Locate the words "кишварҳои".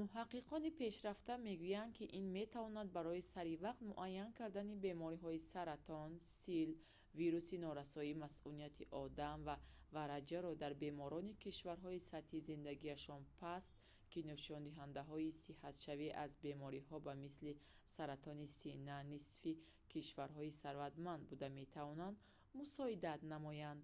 11.44-12.04, 19.92-20.56